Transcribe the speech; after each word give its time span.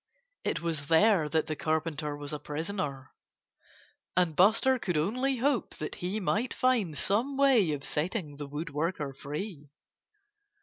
It 0.43 0.61
was 0.63 0.87
there 0.87 1.29
that 1.29 1.45
the 1.45 1.55
Carpenter 1.55 2.17
was 2.17 2.33
a 2.33 2.39
prisoner. 2.39 3.11
And 4.17 4.35
Buster 4.35 4.79
could 4.79 4.97
only 4.97 5.37
hope 5.37 5.75
that 5.75 5.93
he 6.01 6.19
might 6.19 6.55
find 6.55 6.97
some 6.97 7.37
way 7.37 7.71
of 7.73 7.83
setting 7.83 8.37
the 8.37 8.47
woodworker 8.49 9.15
free. 9.15 9.69